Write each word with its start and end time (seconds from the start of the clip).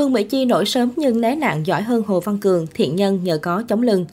Phương 0.00 0.12
Mỹ 0.12 0.24
Chi 0.24 0.44
nổi 0.44 0.66
sớm 0.66 0.90
nhưng 0.96 1.20
né 1.20 1.34
nạn 1.34 1.66
giỏi 1.66 1.82
hơn 1.82 2.02
Hồ 2.06 2.20
Văn 2.20 2.38
Cường, 2.38 2.66
thiện 2.74 2.96
nhân 2.96 3.20
nhờ 3.24 3.38
có 3.38 3.62
chống 3.68 3.82
lưng. 3.82 4.06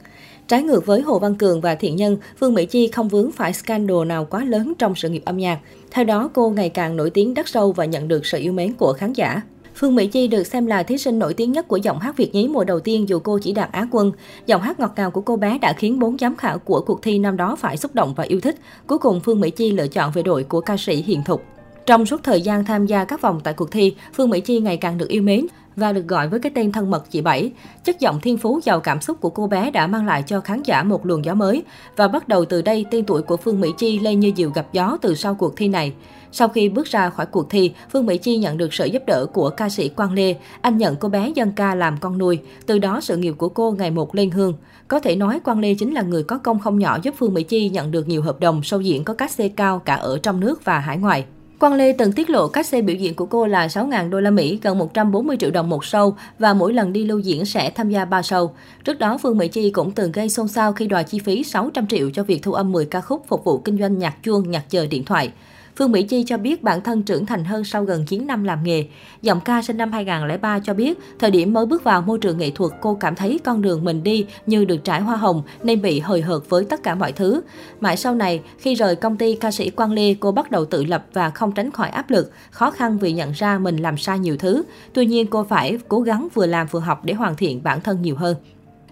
Trái 0.48 0.62
ngược 0.62 0.86
với 0.86 1.00
Hồ 1.00 1.18
Văn 1.18 1.34
Cường 1.34 1.60
và 1.60 1.74
Thiện 1.74 1.96
Nhân, 1.96 2.16
Phương 2.38 2.54
Mỹ 2.54 2.66
Chi 2.66 2.88
không 2.88 3.08
vướng 3.08 3.32
phải 3.32 3.52
scandal 3.52 4.04
nào 4.06 4.24
quá 4.24 4.44
lớn 4.44 4.72
trong 4.78 4.94
sự 4.94 5.08
nghiệp 5.08 5.22
âm 5.24 5.36
nhạc. 5.36 5.58
Theo 5.90 6.04
đó, 6.04 6.30
cô 6.34 6.50
ngày 6.50 6.68
càng 6.68 6.96
nổi 6.96 7.10
tiếng 7.10 7.34
đất 7.34 7.48
sâu 7.48 7.72
và 7.72 7.84
nhận 7.84 8.08
được 8.08 8.26
sự 8.26 8.38
yêu 8.38 8.52
mến 8.52 8.72
của 8.72 8.92
khán 8.92 9.12
giả. 9.12 9.42
Phương 9.74 9.94
Mỹ 9.94 10.06
Chi 10.06 10.26
được 10.26 10.44
xem 10.44 10.66
là 10.66 10.82
thí 10.82 10.98
sinh 10.98 11.18
nổi 11.18 11.34
tiếng 11.34 11.52
nhất 11.52 11.68
của 11.68 11.76
giọng 11.76 11.98
hát 11.98 12.16
Việt 12.16 12.34
nhí 12.34 12.48
mùa 12.48 12.64
đầu 12.64 12.80
tiên 12.80 13.08
dù 13.08 13.18
cô 13.18 13.38
chỉ 13.42 13.52
đạt 13.52 13.72
Á 13.72 13.86
quân. 13.90 14.12
Giọng 14.46 14.62
hát 14.62 14.80
ngọt 14.80 14.92
ngào 14.96 15.10
của 15.10 15.20
cô 15.20 15.36
bé 15.36 15.58
đã 15.58 15.72
khiến 15.72 15.98
bốn 15.98 16.18
giám 16.18 16.36
khảo 16.36 16.58
của 16.58 16.80
cuộc 16.80 17.02
thi 17.02 17.18
năm 17.18 17.36
đó 17.36 17.56
phải 17.56 17.76
xúc 17.76 17.94
động 17.94 18.14
và 18.14 18.24
yêu 18.24 18.40
thích. 18.40 18.56
Cuối 18.86 18.98
cùng 18.98 19.20
Phương 19.20 19.40
Mỹ 19.40 19.50
Chi 19.50 19.70
lựa 19.70 19.88
chọn 19.88 20.12
về 20.14 20.22
đội 20.22 20.44
của 20.44 20.60
ca 20.60 20.76
sĩ 20.76 21.02
Hiền 21.02 21.22
Thục. 21.24 21.42
Trong 21.88 22.06
suốt 22.06 22.22
thời 22.22 22.40
gian 22.40 22.64
tham 22.64 22.86
gia 22.86 23.04
các 23.04 23.20
vòng 23.20 23.40
tại 23.44 23.54
cuộc 23.54 23.70
thi, 23.70 23.94
Phương 24.14 24.30
Mỹ 24.30 24.40
Chi 24.40 24.60
ngày 24.60 24.76
càng 24.76 24.98
được 24.98 25.08
yêu 25.08 25.22
mến 25.22 25.46
và 25.76 25.92
được 25.92 26.08
gọi 26.08 26.28
với 26.28 26.40
cái 26.40 26.52
tên 26.54 26.72
thân 26.72 26.90
mật 26.90 27.10
chị 27.10 27.20
Bảy. 27.20 27.52
Chất 27.84 28.00
giọng 28.00 28.20
thiên 28.20 28.38
phú 28.38 28.60
giàu 28.64 28.80
cảm 28.80 29.00
xúc 29.00 29.20
của 29.20 29.30
cô 29.30 29.46
bé 29.46 29.70
đã 29.70 29.86
mang 29.86 30.06
lại 30.06 30.22
cho 30.26 30.40
khán 30.40 30.62
giả 30.62 30.82
một 30.82 31.06
luồng 31.06 31.24
gió 31.24 31.34
mới. 31.34 31.62
Và 31.96 32.08
bắt 32.08 32.28
đầu 32.28 32.44
từ 32.44 32.62
đây, 32.62 32.86
tên 32.90 33.04
tuổi 33.04 33.22
của 33.22 33.36
Phương 33.36 33.60
Mỹ 33.60 33.68
Chi 33.78 33.98
lên 33.98 34.20
như 34.20 34.32
diều 34.36 34.50
gặp 34.50 34.66
gió 34.72 34.98
từ 35.02 35.14
sau 35.14 35.34
cuộc 35.34 35.56
thi 35.56 35.68
này. 35.68 35.92
Sau 36.32 36.48
khi 36.48 36.68
bước 36.68 36.86
ra 36.86 37.10
khỏi 37.10 37.26
cuộc 37.26 37.50
thi, 37.50 37.72
Phương 37.92 38.06
Mỹ 38.06 38.18
Chi 38.18 38.36
nhận 38.36 38.58
được 38.58 38.74
sự 38.74 38.84
giúp 38.84 39.02
đỡ 39.06 39.26
của 39.32 39.50
ca 39.50 39.68
sĩ 39.68 39.88
Quang 39.88 40.12
Lê. 40.12 40.36
Anh 40.60 40.78
nhận 40.78 40.96
cô 40.96 41.08
bé 41.08 41.28
dân 41.34 41.52
ca 41.52 41.74
làm 41.74 41.96
con 42.00 42.18
nuôi. 42.18 42.38
Từ 42.66 42.78
đó 42.78 43.00
sự 43.00 43.16
nghiệp 43.16 43.34
của 43.38 43.48
cô 43.48 43.74
ngày 43.78 43.90
một 43.90 44.14
lên 44.14 44.30
hương. 44.30 44.54
Có 44.88 45.00
thể 45.00 45.16
nói 45.16 45.40
Quang 45.40 45.60
Lê 45.60 45.74
chính 45.74 45.94
là 45.94 46.02
người 46.02 46.22
có 46.22 46.38
công 46.38 46.58
không 46.58 46.78
nhỏ 46.78 46.98
giúp 47.02 47.14
Phương 47.18 47.34
Mỹ 47.34 47.42
Chi 47.42 47.68
nhận 47.68 47.90
được 47.90 48.08
nhiều 48.08 48.22
hợp 48.22 48.40
đồng 48.40 48.62
sâu 48.62 48.80
diễn 48.80 49.04
có 49.04 49.14
cách 49.14 49.30
xê 49.30 49.48
cao 49.48 49.78
cả 49.78 49.94
ở 49.94 50.18
trong 50.22 50.40
nước 50.40 50.64
và 50.64 50.78
hải 50.78 50.98
ngoại. 50.98 51.24
Quang 51.58 51.74
Lê 51.74 51.92
từng 51.92 52.12
tiết 52.12 52.30
lộ 52.30 52.48
cách 52.48 52.66
xe 52.66 52.82
biểu 52.82 52.96
diễn 52.96 53.14
của 53.14 53.26
cô 53.26 53.46
là 53.46 53.66
6.000 53.66 54.10
đô 54.10 54.20
la 54.20 54.30
Mỹ, 54.30 54.58
gần 54.62 54.78
140 54.78 55.36
triệu 55.40 55.50
đồng 55.50 55.68
một 55.68 55.82
show 55.82 56.12
và 56.38 56.54
mỗi 56.54 56.72
lần 56.72 56.92
đi 56.92 57.04
lưu 57.04 57.18
diễn 57.18 57.44
sẽ 57.44 57.70
tham 57.70 57.90
gia 57.90 58.04
3 58.04 58.20
show. 58.20 58.50
Trước 58.84 58.98
đó, 58.98 59.18
Phương 59.18 59.38
Mỹ 59.38 59.48
Chi 59.48 59.70
cũng 59.70 59.90
từng 59.90 60.12
gây 60.12 60.28
xôn 60.28 60.48
xao 60.48 60.72
khi 60.72 60.86
đòi 60.86 61.04
chi 61.04 61.18
phí 61.18 61.44
600 61.44 61.86
triệu 61.86 62.10
cho 62.10 62.22
việc 62.22 62.42
thu 62.42 62.52
âm 62.52 62.72
10 62.72 62.84
ca 62.84 63.00
khúc 63.00 63.24
phục 63.28 63.44
vụ 63.44 63.58
kinh 63.58 63.78
doanh 63.78 63.98
nhạc 63.98 64.22
chuông, 64.22 64.50
nhạc 64.50 64.70
chờ 64.70 64.86
điện 64.86 65.04
thoại. 65.04 65.32
Phương 65.76 65.92
Mỹ 65.92 66.02
Chi 66.02 66.24
cho 66.26 66.38
biết 66.38 66.62
bản 66.62 66.80
thân 66.80 67.02
trưởng 67.02 67.26
thành 67.26 67.44
hơn 67.44 67.64
sau 67.64 67.84
gần 67.84 68.04
9 68.06 68.26
năm 68.26 68.44
làm 68.44 68.64
nghề. 68.64 68.84
Giọng 69.22 69.40
ca 69.40 69.62
sinh 69.62 69.76
năm 69.76 69.92
2003 69.92 70.58
cho 70.58 70.74
biết, 70.74 70.98
thời 71.18 71.30
điểm 71.30 71.52
mới 71.52 71.66
bước 71.66 71.84
vào 71.84 72.02
môi 72.02 72.18
trường 72.18 72.38
nghệ 72.38 72.50
thuật, 72.50 72.72
cô 72.80 72.94
cảm 72.94 73.14
thấy 73.14 73.38
con 73.44 73.62
đường 73.62 73.84
mình 73.84 74.02
đi 74.02 74.26
như 74.46 74.64
được 74.64 74.84
trải 74.84 75.00
hoa 75.00 75.16
hồng 75.16 75.42
nên 75.62 75.82
bị 75.82 76.00
hời 76.00 76.22
hợt 76.22 76.42
với 76.48 76.64
tất 76.64 76.82
cả 76.82 76.94
mọi 76.94 77.12
thứ. 77.12 77.40
Mãi 77.80 77.96
sau 77.96 78.14
này, 78.14 78.42
khi 78.58 78.74
rời 78.74 78.96
công 78.96 79.16
ty 79.16 79.34
ca 79.34 79.50
sĩ 79.50 79.70
Quang 79.70 79.92
Lê, 79.92 80.14
cô 80.14 80.32
bắt 80.32 80.50
đầu 80.50 80.64
tự 80.64 80.84
lập 80.84 81.06
và 81.12 81.30
không 81.30 81.52
tránh 81.52 81.70
khỏi 81.70 81.88
áp 81.88 82.10
lực, 82.10 82.32
khó 82.50 82.70
khăn 82.70 82.98
vì 82.98 83.12
nhận 83.12 83.32
ra 83.32 83.58
mình 83.58 83.76
làm 83.76 83.98
sai 83.98 84.18
nhiều 84.18 84.36
thứ. 84.36 84.62
Tuy 84.92 85.06
nhiên, 85.06 85.26
cô 85.26 85.44
phải 85.44 85.78
cố 85.88 86.00
gắng 86.00 86.28
vừa 86.34 86.46
làm 86.46 86.66
vừa 86.70 86.80
học 86.80 87.04
để 87.04 87.14
hoàn 87.14 87.36
thiện 87.36 87.62
bản 87.62 87.80
thân 87.80 88.02
nhiều 88.02 88.16
hơn. 88.16 88.36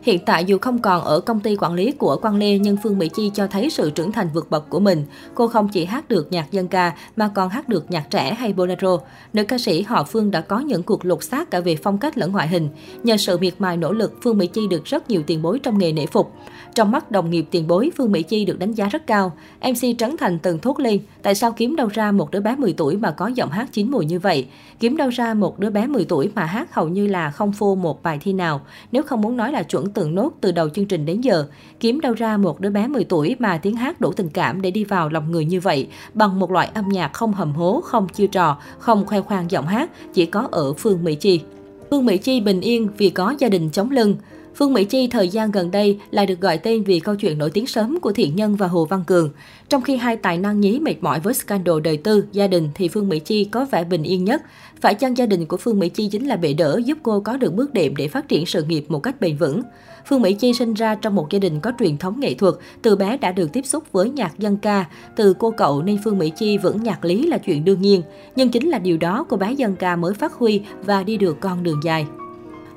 Hiện 0.02 0.18
tại 0.26 0.44
dù 0.44 0.58
không 0.58 0.78
còn 0.78 1.04
ở 1.04 1.20
công 1.20 1.40
ty 1.40 1.56
quản 1.56 1.74
lý 1.74 1.92
của 1.92 2.16
Quang 2.16 2.36
Lê 2.36 2.58
nhưng 2.58 2.76
Phương 2.82 2.98
Mỹ 2.98 3.08
Chi 3.08 3.30
cho 3.34 3.46
thấy 3.46 3.70
sự 3.70 3.90
trưởng 3.90 4.12
thành 4.12 4.28
vượt 4.34 4.50
bậc 4.50 4.70
của 4.70 4.80
mình. 4.80 5.04
Cô 5.34 5.48
không 5.48 5.68
chỉ 5.68 5.84
hát 5.84 6.08
được 6.08 6.32
nhạc 6.32 6.52
dân 6.52 6.68
ca 6.68 6.96
mà 7.16 7.30
còn 7.34 7.48
hát 7.48 7.68
được 7.68 7.90
nhạc 7.90 8.10
trẻ 8.10 8.34
hay 8.34 8.52
bolero. 8.52 8.98
Nữ 9.32 9.44
ca 9.44 9.58
sĩ 9.58 9.82
họ 9.82 10.04
Phương 10.04 10.30
đã 10.30 10.40
có 10.40 10.60
những 10.60 10.82
cuộc 10.82 11.04
lột 11.04 11.24
xác 11.24 11.50
cả 11.50 11.60
về 11.60 11.76
phong 11.76 11.98
cách 11.98 12.18
lẫn 12.18 12.32
ngoại 12.32 12.48
hình. 12.48 12.68
Nhờ 13.02 13.16
sự 13.16 13.38
miệt 13.38 13.54
mài 13.58 13.76
nỗ 13.76 13.92
lực, 13.92 14.12
Phương 14.22 14.38
Mỹ 14.38 14.46
Chi 14.46 14.66
được 14.70 14.84
rất 14.84 15.10
nhiều 15.10 15.22
tiền 15.26 15.42
bối 15.42 15.58
trong 15.58 15.78
nghề 15.78 15.92
nể 15.92 16.06
phục. 16.06 16.32
Trong 16.74 16.90
mắt 16.90 17.10
đồng 17.10 17.30
nghiệp 17.30 17.46
tiền 17.50 17.66
bối, 17.66 17.90
Phương 17.96 18.12
Mỹ 18.12 18.22
Chi 18.22 18.44
được 18.44 18.58
đánh 18.58 18.72
giá 18.72 18.88
rất 18.88 19.06
cao. 19.06 19.32
MC 19.60 19.98
Trấn 19.98 20.16
Thành 20.16 20.38
từng 20.38 20.58
thốt 20.58 20.80
lên, 20.80 21.00
tại 21.22 21.34
sao 21.34 21.52
kiếm 21.52 21.76
đâu 21.76 21.88
ra 21.92 22.12
một 22.12 22.30
đứa 22.30 22.40
bé 22.40 22.56
10 22.56 22.72
tuổi 22.72 22.96
mà 22.96 23.10
có 23.10 23.26
giọng 23.26 23.50
hát 23.50 23.68
chín 23.72 23.90
mùi 23.90 24.06
như 24.06 24.18
vậy? 24.18 24.46
Kiếm 24.80 24.96
đâu 24.96 25.08
ra 25.08 25.34
một 25.34 25.58
đứa 25.58 25.70
bé 25.70 25.86
10 25.86 26.04
tuổi 26.04 26.30
mà 26.34 26.44
hát 26.44 26.74
hầu 26.74 26.88
như 26.88 27.06
là 27.06 27.30
không 27.30 27.52
phô 27.52 27.74
một 27.74 28.02
bài 28.02 28.18
thi 28.20 28.32
nào, 28.32 28.60
nếu 28.92 29.02
không 29.02 29.20
muốn 29.20 29.36
nói 29.36 29.52
là 29.52 29.62
chuẩn 29.62 29.90
từng 29.96 30.14
nốt 30.14 30.30
từ 30.40 30.52
đầu 30.52 30.68
chương 30.68 30.86
trình 30.86 31.06
đến 31.06 31.20
giờ. 31.20 31.46
Kiếm 31.80 32.00
đâu 32.00 32.14
ra 32.14 32.36
một 32.36 32.60
đứa 32.60 32.70
bé 32.70 32.86
10 32.86 33.04
tuổi 33.04 33.36
mà 33.38 33.58
tiếng 33.58 33.76
hát 33.76 34.00
đủ 34.00 34.12
tình 34.12 34.28
cảm 34.28 34.62
để 34.62 34.70
đi 34.70 34.84
vào 34.84 35.08
lòng 35.08 35.32
người 35.32 35.44
như 35.44 35.60
vậy, 35.60 35.88
bằng 36.14 36.38
một 36.38 36.50
loại 36.50 36.70
âm 36.74 36.88
nhạc 36.88 37.12
không 37.12 37.32
hầm 37.32 37.52
hố, 37.52 37.80
không 37.84 38.08
chiêu 38.08 38.26
trò, 38.26 38.58
không 38.78 39.06
khoe 39.06 39.20
khoang 39.20 39.50
giọng 39.50 39.66
hát, 39.66 39.90
chỉ 40.14 40.26
có 40.26 40.48
ở 40.52 40.72
Phương 40.72 41.04
Mỹ 41.04 41.14
Chi. 41.14 41.40
Phương 41.90 42.06
Mỹ 42.06 42.18
Chi 42.18 42.40
bình 42.40 42.60
yên 42.60 42.88
vì 42.98 43.10
có 43.10 43.34
gia 43.38 43.48
đình 43.48 43.70
chống 43.72 43.90
lưng. 43.90 44.16
Phương 44.58 44.72
Mỹ 44.72 44.84
Chi 44.84 45.06
thời 45.06 45.28
gian 45.28 45.50
gần 45.50 45.70
đây 45.70 45.98
lại 46.10 46.26
được 46.26 46.40
gọi 46.40 46.58
tên 46.58 46.84
vì 46.84 47.00
câu 47.00 47.14
chuyện 47.14 47.38
nổi 47.38 47.50
tiếng 47.50 47.66
sớm 47.66 48.00
của 48.00 48.12
Thiện 48.12 48.36
Nhân 48.36 48.56
và 48.56 48.66
Hồ 48.66 48.84
Văn 48.84 49.04
Cường. 49.06 49.30
Trong 49.68 49.82
khi 49.82 49.96
hai 49.96 50.16
tài 50.16 50.38
năng 50.38 50.60
nhí 50.60 50.80
mệt 50.80 50.94
mỏi 51.00 51.20
với 51.20 51.34
scandal 51.34 51.80
đời 51.84 51.96
tư, 51.96 52.24
gia 52.32 52.46
đình 52.46 52.68
thì 52.74 52.88
Phương 52.88 53.08
Mỹ 53.08 53.18
Chi 53.18 53.44
có 53.44 53.66
vẻ 53.70 53.84
bình 53.84 54.02
yên 54.02 54.24
nhất. 54.24 54.42
Phải 54.80 54.94
chăng 54.94 55.16
gia 55.16 55.26
đình 55.26 55.46
của 55.46 55.56
Phương 55.56 55.78
Mỹ 55.78 55.88
Chi 55.88 56.08
chính 56.08 56.26
là 56.26 56.36
bệ 56.36 56.52
đỡ 56.52 56.80
giúp 56.84 56.98
cô 57.02 57.20
có 57.20 57.36
được 57.36 57.54
bước 57.54 57.72
đệm 57.72 57.96
để 57.96 58.08
phát 58.08 58.28
triển 58.28 58.46
sự 58.46 58.62
nghiệp 58.62 58.84
một 58.88 58.98
cách 58.98 59.20
bền 59.20 59.36
vững? 59.36 59.62
Phương 60.06 60.22
Mỹ 60.22 60.32
Chi 60.34 60.52
sinh 60.52 60.74
ra 60.74 60.94
trong 60.94 61.14
một 61.14 61.30
gia 61.30 61.38
đình 61.38 61.60
có 61.60 61.72
truyền 61.78 61.98
thống 61.98 62.20
nghệ 62.20 62.34
thuật, 62.34 62.54
từ 62.82 62.96
bé 62.96 63.16
đã 63.16 63.32
được 63.32 63.52
tiếp 63.52 63.66
xúc 63.66 63.84
với 63.92 64.10
nhạc 64.10 64.38
dân 64.38 64.56
ca. 64.56 64.84
Từ 65.16 65.34
cô 65.38 65.50
cậu 65.50 65.82
nên 65.82 65.98
Phương 66.04 66.18
Mỹ 66.18 66.30
Chi 66.36 66.58
vững 66.58 66.82
nhạc 66.82 67.04
lý 67.04 67.26
là 67.26 67.38
chuyện 67.38 67.64
đương 67.64 67.82
nhiên. 67.82 68.02
Nhưng 68.36 68.48
chính 68.48 68.68
là 68.68 68.78
điều 68.78 68.96
đó 68.96 69.26
cô 69.28 69.36
bé 69.36 69.52
dân 69.52 69.76
ca 69.76 69.96
mới 69.96 70.14
phát 70.14 70.32
huy 70.32 70.60
và 70.84 71.02
đi 71.02 71.16
được 71.16 71.40
con 71.40 71.62
đường 71.62 71.80
dài. 71.84 72.06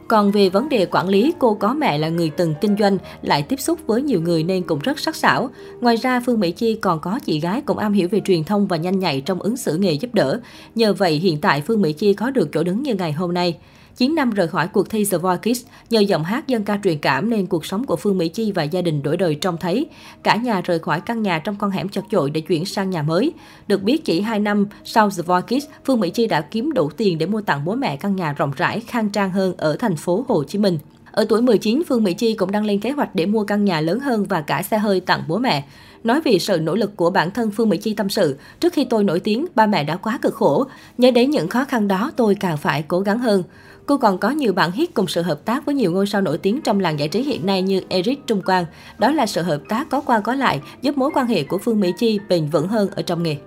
Còn 0.09 0.31
về 0.31 0.49
vấn 0.49 0.69
đề 0.69 0.85
quản 0.85 1.09
lý, 1.09 1.33
cô 1.39 1.53
có 1.53 1.73
mẹ 1.73 1.97
là 1.97 2.09
người 2.09 2.29
từng 2.29 2.55
kinh 2.61 2.75
doanh, 2.79 2.97
lại 3.21 3.41
tiếp 3.41 3.59
xúc 3.59 3.79
với 3.87 4.01
nhiều 4.01 4.21
người 4.21 4.43
nên 4.43 4.63
cũng 4.63 4.79
rất 4.79 4.99
sắc 4.99 5.15
sảo. 5.15 5.49
Ngoài 5.81 5.95
ra, 5.95 6.19
Phương 6.25 6.39
Mỹ 6.39 6.51
Chi 6.51 6.75
còn 6.75 6.99
có 6.99 7.19
chị 7.25 7.39
gái 7.39 7.61
cũng 7.61 7.77
am 7.77 7.93
hiểu 7.93 8.07
về 8.11 8.21
truyền 8.25 8.43
thông 8.43 8.67
và 8.67 8.77
nhanh 8.77 8.99
nhạy 8.99 9.21
trong 9.21 9.39
ứng 9.39 9.57
xử 9.57 9.77
nghề 9.77 9.93
giúp 9.93 10.13
đỡ. 10.13 10.39
Nhờ 10.75 10.93
vậy, 10.93 11.13
hiện 11.13 11.41
tại 11.41 11.61
Phương 11.61 11.81
Mỹ 11.81 11.93
Chi 11.93 12.13
có 12.13 12.31
được 12.31 12.49
chỗ 12.53 12.63
đứng 12.63 12.83
như 12.83 12.95
ngày 12.95 13.11
hôm 13.11 13.33
nay. 13.33 13.57
9 13.99 14.15
năm 14.15 14.29
rời 14.29 14.47
khỏi 14.47 14.67
cuộc 14.67 14.89
thi 14.89 15.05
The 15.11 15.17
Voice 15.17 15.51
Kids, 15.51 15.65
nhờ 15.89 15.99
giọng 15.99 16.23
hát 16.23 16.47
dân 16.47 16.63
ca 16.63 16.79
truyền 16.83 16.97
cảm 16.97 17.29
nên 17.29 17.47
cuộc 17.47 17.65
sống 17.65 17.85
của 17.85 17.95
Phương 17.95 18.17
Mỹ 18.17 18.27
Chi 18.29 18.51
và 18.51 18.63
gia 18.63 18.81
đình 18.81 19.03
đổi 19.03 19.17
đời 19.17 19.35
trông 19.35 19.57
thấy. 19.57 19.85
Cả 20.23 20.35
nhà 20.35 20.61
rời 20.61 20.79
khỏi 20.79 21.01
căn 21.01 21.21
nhà 21.21 21.39
trong 21.39 21.55
con 21.55 21.71
hẻm 21.71 21.89
chật 21.89 22.03
chội 22.11 22.29
để 22.29 22.41
chuyển 22.41 22.65
sang 22.65 22.89
nhà 22.89 23.01
mới. 23.01 23.33
Được 23.67 23.83
biết 23.83 24.05
chỉ 24.05 24.21
2 24.21 24.39
năm 24.39 24.67
sau 24.83 25.09
The 25.09 25.21
Voice 25.21 25.59
Kids, 25.59 25.65
Phương 25.85 25.99
Mỹ 25.99 26.09
Chi 26.09 26.27
đã 26.27 26.41
kiếm 26.41 26.71
đủ 26.73 26.89
tiền 26.89 27.17
để 27.17 27.25
mua 27.25 27.41
tặng 27.41 27.65
bố 27.65 27.75
mẹ 27.75 27.97
căn 27.97 28.15
nhà 28.15 28.33
rộng 28.33 28.51
rãi, 28.57 28.79
khang 28.79 29.09
trang 29.09 29.31
hơn 29.31 29.53
ở 29.57 29.75
thành 29.79 29.95
phố 29.95 30.25
Hồ 30.27 30.43
Chí 30.43 30.57
Minh. 30.57 30.79
Ở 31.19 31.25
tuổi 31.29 31.41
19, 31.41 31.81
Phương 31.87 32.03
Mỹ 32.03 32.13
Chi 32.13 32.33
cũng 32.33 32.51
đang 32.51 32.65
lên 32.65 32.79
kế 32.79 32.91
hoạch 32.91 33.15
để 33.15 33.25
mua 33.25 33.43
căn 33.43 33.65
nhà 33.65 33.81
lớn 33.81 33.99
hơn 33.99 34.25
và 34.29 34.41
cả 34.41 34.63
xe 34.63 34.77
hơi 34.77 34.99
tặng 34.99 35.23
bố 35.27 35.37
mẹ. 35.37 35.63
Nói 36.03 36.21
về 36.21 36.39
sự 36.39 36.59
nỗ 36.59 36.75
lực 36.75 36.97
của 36.97 37.09
bản 37.09 37.31
thân 37.31 37.51
Phương 37.51 37.69
Mỹ 37.69 37.77
Chi 37.77 37.93
tâm 37.93 38.09
sự, 38.09 38.37
trước 38.59 38.73
khi 38.73 38.85
tôi 38.85 39.03
nổi 39.03 39.19
tiếng, 39.19 39.45
ba 39.55 39.65
mẹ 39.65 39.83
đã 39.83 39.95
quá 39.95 40.19
cực 40.21 40.33
khổ. 40.33 40.65
Nhớ 40.97 41.11
đến 41.11 41.29
những 41.29 41.47
khó 41.47 41.65
khăn 41.65 41.87
đó, 41.87 42.11
tôi 42.15 42.35
càng 42.35 42.57
phải 42.57 42.83
cố 42.87 42.99
gắng 42.99 43.19
hơn. 43.19 43.43
Cô 43.85 43.97
còn 43.97 44.17
có 44.17 44.29
nhiều 44.29 44.53
bản 44.53 44.71
hit 44.71 44.93
cùng 44.93 45.07
sự 45.07 45.21
hợp 45.21 45.45
tác 45.45 45.65
với 45.65 45.75
nhiều 45.75 45.91
ngôi 45.91 46.07
sao 46.07 46.21
nổi 46.21 46.37
tiếng 46.37 46.61
trong 46.61 46.79
làng 46.79 46.99
giải 46.99 47.07
trí 47.07 47.21
hiện 47.21 47.45
nay 47.45 47.61
như 47.61 47.81
Eric 47.89 48.27
Trung 48.27 48.41
Quang. 48.41 48.65
Đó 48.97 49.11
là 49.11 49.25
sự 49.25 49.41
hợp 49.41 49.61
tác 49.69 49.89
có 49.89 50.01
qua 50.01 50.19
có 50.19 50.35
lại, 50.35 50.61
giúp 50.81 50.97
mối 50.97 51.11
quan 51.13 51.27
hệ 51.27 51.43
của 51.43 51.57
Phương 51.57 51.79
Mỹ 51.79 51.93
Chi 51.97 52.19
bền 52.29 52.45
vững 52.45 52.67
hơn 52.67 52.89
ở 52.95 53.01
trong 53.01 53.23
nghề. 53.23 53.37